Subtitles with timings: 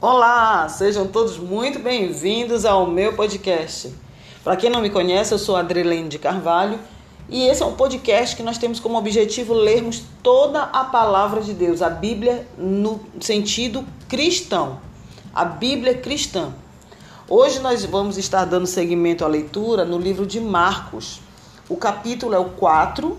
[0.00, 3.92] Olá, sejam todos muito bem-vindos ao meu podcast.
[4.44, 6.78] Para quem não me conhece, eu sou Adrelene de Carvalho
[7.28, 11.52] e esse é um podcast que nós temos como objetivo lermos toda a palavra de
[11.52, 14.78] Deus, a Bíblia no sentido cristão,
[15.34, 16.54] a Bíblia cristã.
[17.28, 21.20] Hoje nós vamos estar dando seguimento à leitura no livro de Marcos.
[21.68, 23.18] O capítulo é o 4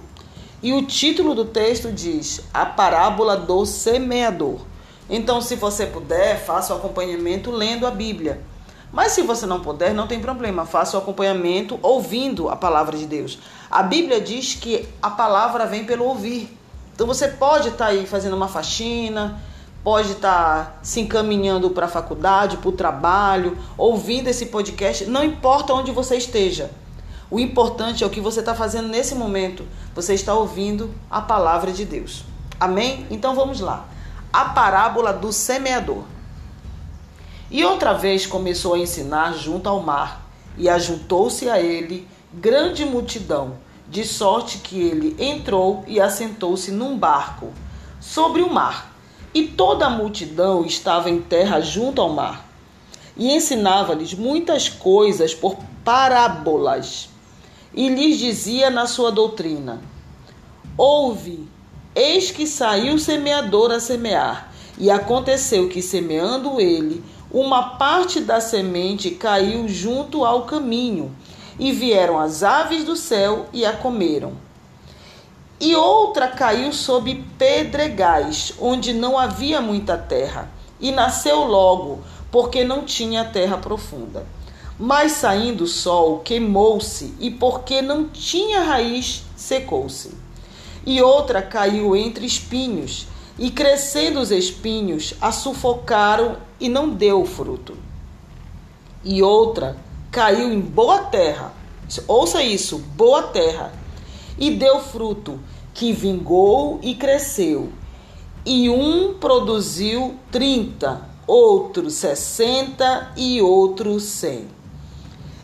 [0.64, 4.69] e o título do texto diz: A parábola do semeador.
[5.10, 8.42] Então, se você puder, faça o acompanhamento lendo a Bíblia.
[8.92, 13.06] Mas se você não puder, não tem problema, faça o acompanhamento ouvindo a palavra de
[13.06, 13.40] Deus.
[13.70, 16.56] A Bíblia diz que a palavra vem pelo ouvir.
[16.94, 19.40] Então você pode estar tá aí fazendo uma faxina,
[19.84, 25.24] pode estar tá se encaminhando para a faculdade, para o trabalho, ouvindo esse podcast, não
[25.24, 26.72] importa onde você esteja.
[27.32, 29.68] O importante é o que você está fazendo nesse momento.
[29.94, 32.26] Você está ouvindo a palavra de Deus.
[32.60, 33.06] Amém?
[33.12, 33.86] Então vamos lá
[34.32, 36.04] a parábola do semeador.
[37.52, 43.58] E outra vez começou a ensinar junto ao mar, e ajuntou-se a ele grande multidão,
[43.88, 47.52] de sorte que ele entrou e assentou-se num barco
[48.00, 48.94] sobre o mar.
[49.34, 52.46] E toda a multidão estava em terra junto ao mar.
[53.18, 57.10] E ensinava-lhes muitas coisas por parábolas.
[57.74, 59.82] E lhes dizia na sua doutrina:
[60.78, 61.48] Ouve,
[62.02, 68.40] Eis que saiu o semeador a semear, e aconteceu que, semeando ele, uma parte da
[68.40, 71.14] semente caiu junto ao caminho,
[71.60, 74.32] e vieram as aves do céu e a comeram.
[75.60, 80.50] E outra caiu sob pedregais, onde não havia muita terra,
[80.80, 82.00] e nasceu logo,
[82.32, 84.26] porque não tinha terra profunda.
[84.80, 90.29] Mas saindo o sol, queimou-se, e porque não tinha raiz, secou-se
[90.90, 93.06] e outra caiu entre espinhos,
[93.38, 97.78] e crescendo os espinhos, a sufocaram e não deu fruto.
[99.04, 99.78] E outra
[100.10, 101.54] caiu em boa terra,
[102.08, 103.72] ouça isso, boa terra,
[104.36, 105.40] e deu fruto,
[105.76, 107.70] que vingou e cresceu.
[108.44, 114.48] E um produziu trinta, outro sessenta e outro cem.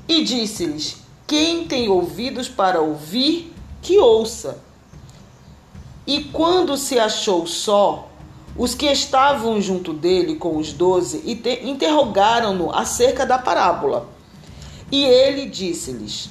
[0.07, 4.64] E disse-lhes: Quem tem ouvidos para ouvir, que ouça.
[6.07, 8.07] E quando se achou só,
[8.55, 11.23] os que estavam junto dele com os doze
[11.63, 14.07] interrogaram-no acerca da parábola.
[14.91, 16.29] E ele disse-lhes: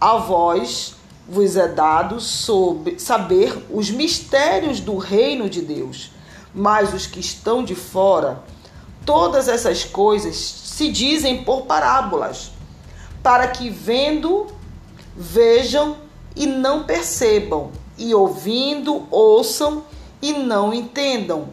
[0.00, 0.96] A vós
[1.28, 6.10] vos é dado sobre, saber os mistérios do reino de Deus,
[6.52, 8.42] mas os que estão de fora,
[9.06, 12.50] todas essas coisas se dizem por parábolas,
[13.22, 14.48] para que vendo,
[15.16, 15.96] vejam
[16.34, 19.84] e não percebam e ouvindo, ouçam
[20.20, 21.48] e não entendam,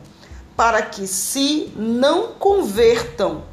[0.55, 3.43] para que se não convertam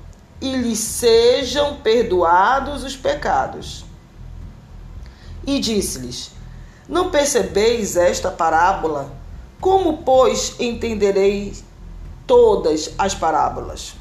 [0.41, 3.85] e lhes sejam perdoados os pecados.
[5.47, 6.31] E disse-lhes:
[6.89, 9.13] Não percebeis esta parábola?
[9.61, 11.65] Como, pois, entendereis
[12.27, 13.95] todas as parábolas?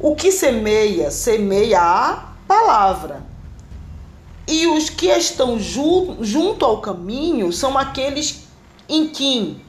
[0.00, 3.31] O que semeia, semeia a palavra.
[4.52, 8.42] E os que estão ju junto ao caminho são aqueles
[8.86, 9.62] em quem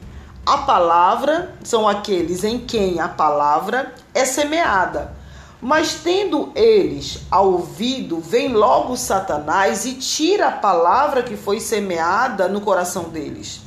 [0.45, 5.15] a palavra, são aqueles em quem a palavra é semeada.
[5.61, 12.49] Mas tendo eles ao ouvido, vem logo Satanás e tira a palavra que foi semeada
[12.49, 13.61] no coração deles.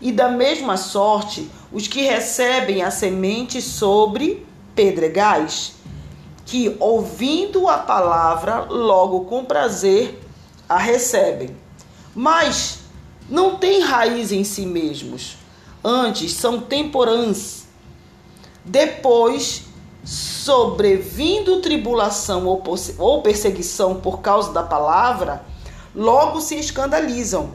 [0.00, 5.74] E da mesma sorte, os que recebem a semente sobre pedregais,
[6.46, 10.24] que ouvindo a palavra, logo com prazer
[10.68, 11.56] a recebem,
[12.14, 12.80] mas
[13.28, 15.36] não têm raiz em si mesmos.
[15.82, 17.66] Antes são temporãs.
[18.64, 19.64] Depois,
[20.04, 22.46] sobrevindo tribulação
[22.98, 25.44] ou perseguição por causa da palavra,
[25.94, 27.54] logo se escandalizam.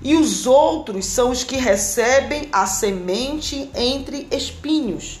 [0.00, 5.20] E os outros são os que recebem a semente entre espinhos,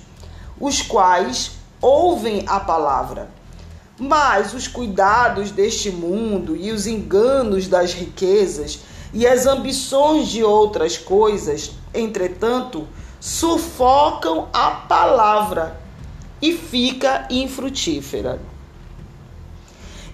[0.60, 3.37] os quais ouvem a palavra
[3.98, 8.80] mas os cuidados deste mundo e os enganos das riquezas
[9.12, 12.86] e as ambições de outras coisas, entretanto,
[13.18, 15.80] sufocam a palavra
[16.40, 18.40] e fica infrutífera.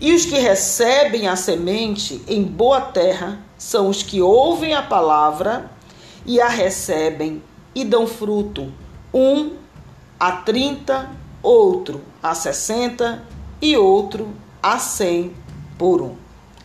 [0.00, 5.70] E os que recebem a semente em boa terra são os que ouvem a palavra
[6.24, 7.42] e a recebem
[7.74, 8.72] e dão fruto,
[9.12, 9.52] um
[10.18, 11.10] a trinta,
[11.42, 13.22] outro a sessenta
[13.60, 15.32] e outro a 100
[15.78, 16.16] por um.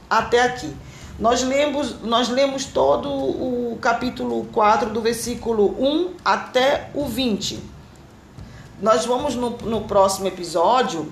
[0.10, 0.74] Até aqui.
[1.20, 7.62] Nós lemos, nós lemos todo o capítulo 4, do versículo 1 até o 20.
[8.82, 11.12] nós vamos no, no próximo episódio,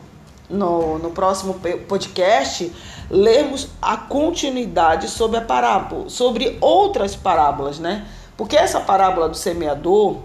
[0.49, 1.59] no, no próximo
[1.89, 2.71] podcast,
[3.09, 8.07] lermos a continuidade sobre a parábola, sobre outras parábolas, né?
[8.37, 10.19] Porque essa parábola do semeador,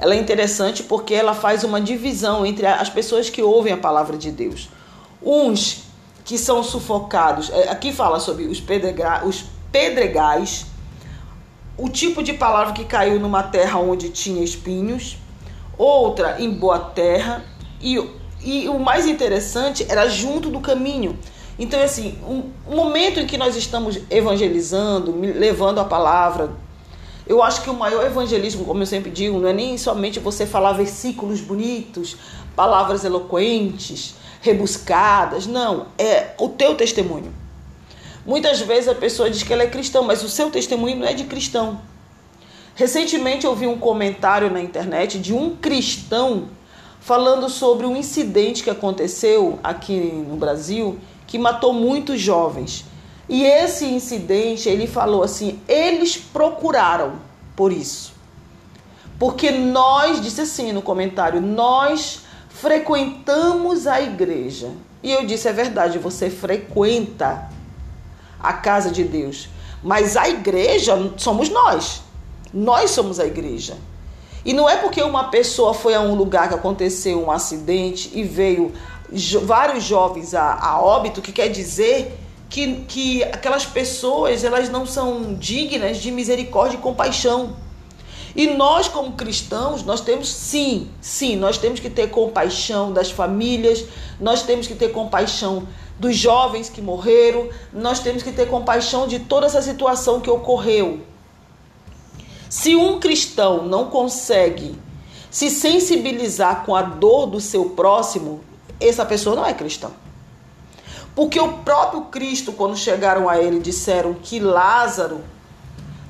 [0.00, 4.16] ela é interessante porque ela faz uma divisão entre as pessoas que ouvem a palavra
[4.16, 4.70] de Deus.
[5.22, 5.82] Uns
[6.24, 8.62] que são sufocados, é, aqui fala sobre os,
[9.24, 10.66] os pedregais,
[11.76, 15.18] o tipo de palavra que caiu numa terra onde tinha espinhos,
[15.76, 17.44] outra em boa terra,
[17.78, 18.02] e,
[18.42, 21.18] e o mais interessante era junto do caminho.
[21.58, 26.50] Então, assim, um, um momento em que nós estamos evangelizando, levando a palavra,
[27.30, 30.44] eu acho que o maior evangelismo, como eu sempre digo, não é nem somente você
[30.44, 32.16] falar versículos bonitos,
[32.56, 37.32] palavras eloquentes, rebuscadas, não, é o teu testemunho.
[38.26, 41.12] Muitas vezes a pessoa diz que ela é cristã, mas o seu testemunho não é
[41.12, 41.80] de cristão.
[42.74, 46.48] Recentemente eu vi um comentário na internet de um cristão
[46.98, 49.94] falando sobre um incidente que aconteceu aqui
[50.28, 50.98] no Brasil
[51.28, 52.84] que matou muitos jovens.
[53.30, 57.12] E esse incidente, ele falou assim: eles procuraram
[57.54, 58.12] por isso.
[59.20, 64.72] Porque nós, disse assim no comentário, nós frequentamos a igreja.
[65.00, 67.48] E eu disse: é verdade, você frequenta
[68.40, 69.48] a casa de Deus.
[69.80, 72.02] Mas a igreja somos nós.
[72.52, 73.78] Nós somos a igreja.
[74.44, 78.24] E não é porque uma pessoa foi a um lugar que aconteceu um acidente e
[78.24, 78.72] veio
[79.12, 82.18] jo vários jovens a, a óbito que quer dizer
[82.50, 87.56] que, que aquelas pessoas elas não são dignas de misericórdia e compaixão.
[88.34, 93.84] E nós, como cristãos, nós temos sim, sim, nós temos que ter compaixão das famílias,
[94.20, 95.66] nós temos que ter compaixão
[95.98, 101.00] dos jovens que morreram, nós temos que ter compaixão de toda essa situação que ocorreu.
[102.48, 104.76] Se um cristão não consegue
[105.30, 108.40] se sensibilizar com a dor do seu próximo,
[108.80, 109.90] essa pessoa não é cristã.
[111.14, 115.22] Porque o próprio Cristo, quando chegaram a ele, disseram que Lázaro,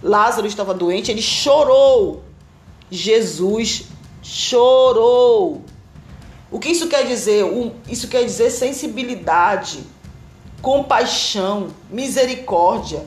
[0.02, 2.22] Lázaro estava doente, ele chorou.
[2.90, 3.84] Jesus
[4.22, 5.62] chorou.
[6.50, 7.44] O que isso quer dizer?
[7.88, 9.84] Isso quer dizer sensibilidade,
[10.60, 13.06] compaixão, misericórdia.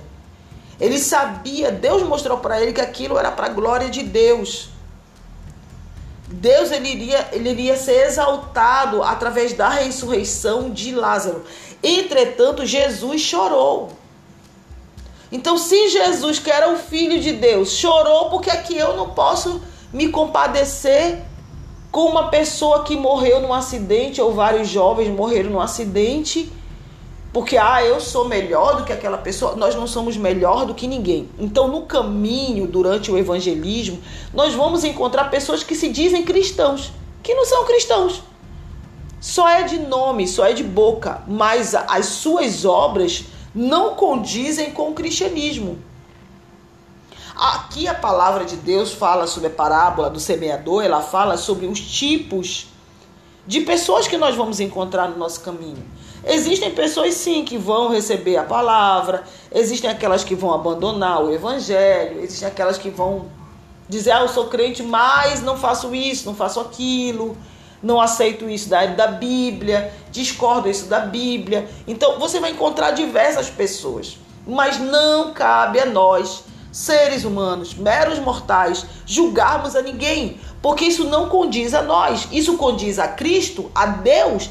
[0.79, 4.69] Ele sabia, Deus mostrou para ele que aquilo era para a glória de Deus.
[6.43, 11.45] Deus ele iria, ele iria ser exaltado através da ressurreição de Lázaro.
[11.81, 13.93] Entretanto, Jesus chorou.
[15.31, 19.61] Então, se Jesus, que era o Filho de Deus, chorou, porque aqui eu não posso
[19.93, 21.21] me compadecer
[21.89, 26.51] com uma pessoa que morreu num acidente, ou vários jovens morreram num acidente,
[27.33, 29.55] porque ah, eu sou melhor do que aquela pessoa.
[29.55, 31.27] Nós não somos melhor do que ninguém.
[31.39, 33.99] Então, no caminho, durante o evangelismo,
[34.31, 36.91] nós vamos encontrar pessoas que se dizem cristãos,
[37.23, 38.21] que não são cristãos.
[39.19, 43.23] Só é de nome, só é de boca, mas as suas obras
[43.55, 45.79] não condizem com o cristianismo.
[47.35, 51.79] Aqui a palavra de Deus fala sobre a parábola do semeador, ela fala sobre os
[51.79, 52.67] tipos
[53.45, 55.83] de pessoas que nós vamos encontrar no nosso caminho.
[56.25, 62.21] Existem pessoas sim que vão receber a palavra, existem aquelas que vão abandonar o evangelho,
[62.21, 63.25] existem aquelas que vão
[63.89, 67.37] dizer: "Ah, eu sou crente, mas não faço isso, não faço aquilo"
[67.83, 71.67] não aceito isso da, da Bíblia, discordo isso da Bíblia.
[71.85, 78.85] Então você vai encontrar diversas pessoas, mas não cabe a nós seres humanos, meros mortais,
[79.05, 84.49] julgarmos a ninguém, porque isso não condiz a nós, isso condiz a Cristo, a Deus.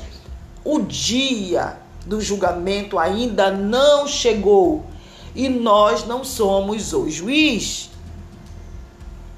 [0.63, 4.85] O dia do julgamento ainda não chegou
[5.35, 7.91] e nós não somos o juiz.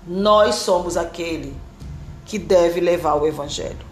[0.05, 1.57] Nós somos aquele
[2.27, 3.87] que deve levar o evangelho.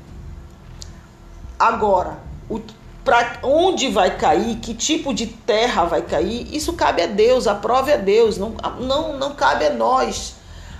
[1.56, 2.18] Agora,
[2.50, 2.60] o
[3.04, 7.54] para onde vai cair, que tipo de terra vai cair, isso cabe a Deus, a
[7.54, 10.34] prova é Deus, não, não, não cabe a nós.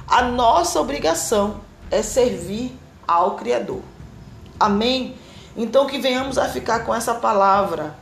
[0.07, 1.61] A nossa obrigação
[1.93, 3.83] é servir ao Criador.
[4.59, 5.15] Amém?
[5.57, 7.97] Então que venhamos a ficar com essa palavra.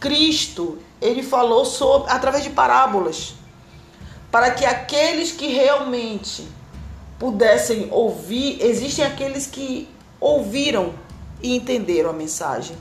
[0.00, 3.34] Cristo, ele falou sobre através de parábolas,
[4.32, 6.48] para que aqueles que realmente
[7.18, 10.94] pudessem ouvir, existem aqueles que ouviram
[11.40, 12.76] e entenderam a mensagem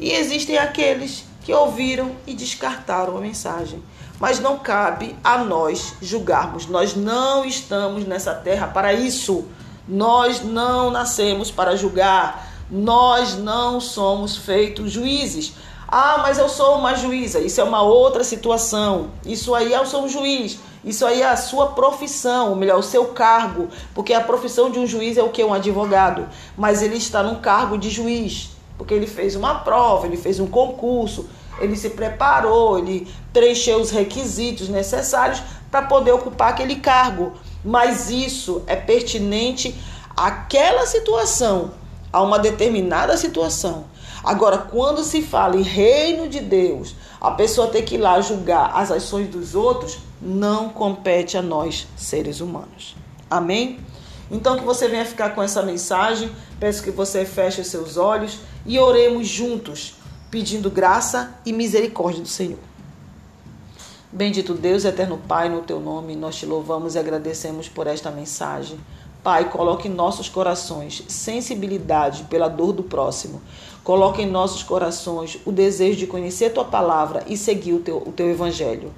[0.00, 3.82] e existem aqueles que ouviram e descartaram a mensagem.
[4.20, 6.66] Mas não cabe a nós julgarmos.
[6.66, 9.46] Nós não estamos nessa terra para isso.
[9.88, 12.46] Nós não nascemos para julgar.
[12.70, 15.54] Nós não somos feitos juízes.
[15.88, 17.40] Ah, mas eu sou uma juíza.
[17.40, 19.10] Isso é uma outra situação.
[19.24, 20.60] Isso aí eu sou um juiz.
[20.84, 24.78] Isso aí é a sua profissão, ou melhor, o seu cargo, porque a profissão de
[24.78, 25.44] um juiz é o que?
[25.44, 26.26] Um advogado.
[26.56, 28.49] Mas ele está num cargo de juiz,
[28.80, 31.28] porque ele fez uma prova, ele fez um concurso,
[31.60, 37.34] ele se preparou, ele preencheu os requisitos necessários para poder ocupar aquele cargo.
[37.62, 39.78] Mas isso é pertinente
[40.16, 41.72] àquela situação,
[42.10, 43.84] a uma determinada situação.
[44.24, 48.72] Agora, quando se fala em reino de Deus, a pessoa ter que ir lá julgar
[48.74, 52.96] as ações dos outros, não compete a nós, seres humanos.
[53.30, 53.78] Amém?
[54.30, 56.30] Então, que você venha ficar com essa mensagem.
[56.58, 59.94] Peço que você feche seus olhos e oremos juntos,
[60.30, 62.58] pedindo graça e misericórdia do Senhor.
[64.12, 68.78] Bendito Deus, eterno Pai, no teu nome, nós te louvamos e agradecemos por esta mensagem.
[69.22, 73.40] Pai, coloque em nossos corações sensibilidade pela dor do próximo.
[73.84, 78.12] Coloque em nossos corações o desejo de conhecer tua palavra e seguir o teu, o
[78.12, 78.92] teu evangelho.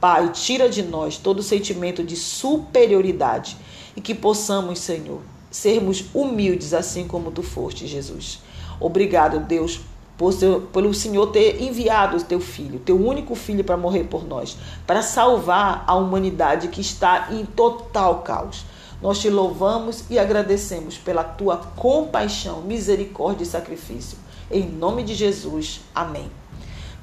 [0.00, 3.56] Pai, tira de nós todo sentimento de superioridade
[3.98, 8.40] e que possamos, Senhor, sermos humildes assim como tu foste, Jesus.
[8.78, 9.80] Obrigado, Deus,
[10.16, 14.24] por seu, pelo Senhor ter enviado o teu filho, teu único filho, para morrer por
[14.24, 18.64] nós, para salvar a humanidade que está em total caos.
[19.02, 24.16] Nós te louvamos e agradecemos pela tua compaixão, misericórdia e sacrifício.
[24.48, 25.80] Em nome de Jesus.
[25.92, 26.30] Amém.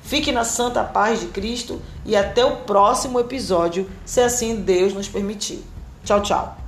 [0.02, 5.10] Fique na santa paz de Cristo e até o próximo episódio, se assim Deus nos
[5.10, 5.62] permitir.
[6.06, 6.65] Tchau, tchau.